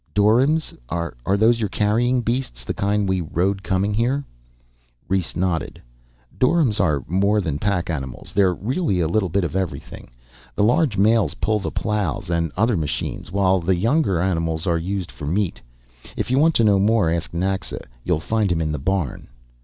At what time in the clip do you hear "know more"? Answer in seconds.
16.63-17.11